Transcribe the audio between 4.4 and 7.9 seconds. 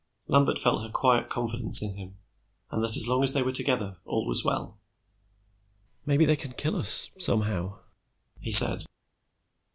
well. "Maybe they can kill us, somehow,"